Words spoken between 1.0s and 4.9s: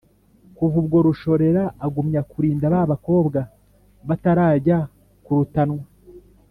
rushorera agumya kurinda ba bakobwa batarajya